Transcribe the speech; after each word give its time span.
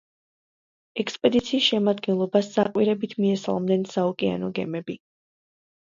ექსპედიციის 1.03 1.67
შემადგენლობას 1.73 2.49
საყვირებით 2.55 3.15
მიესალმნენ 3.23 3.87
საოკეანო 3.93 4.53
გემები. 4.61 4.97